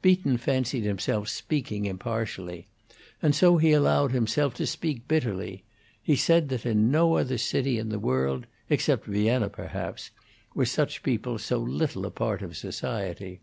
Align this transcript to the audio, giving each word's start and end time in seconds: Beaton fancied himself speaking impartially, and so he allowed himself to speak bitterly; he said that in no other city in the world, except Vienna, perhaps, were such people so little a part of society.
Beaton 0.00 0.38
fancied 0.38 0.84
himself 0.84 1.28
speaking 1.28 1.84
impartially, 1.84 2.66
and 3.20 3.34
so 3.34 3.58
he 3.58 3.72
allowed 3.72 4.12
himself 4.12 4.54
to 4.54 4.66
speak 4.66 5.06
bitterly; 5.06 5.62
he 6.02 6.16
said 6.16 6.48
that 6.48 6.64
in 6.64 6.90
no 6.90 7.18
other 7.18 7.36
city 7.36 7.78
in 7.78 7.90
the 7.90 7.98
world, 7.98 8.46
except 8.70 9.04
Vienna, 9.04 9.50
perhaps, 9.50 10.10
were 10.54 10.64
such 10.64 11.02
people 11.02 11.38
so 11.38 11.58
little 11.58 12.06
a 12.06 12.10
part 12.10 12.40
of 12.40 12.56
society. 12.56 13.42